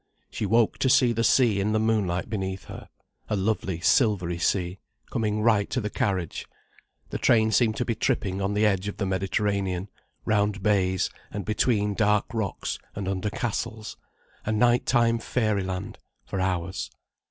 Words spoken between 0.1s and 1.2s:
She woke to see